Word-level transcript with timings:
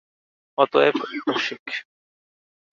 অতএব– 0.57 0.99
রসিক। 1.27 1.65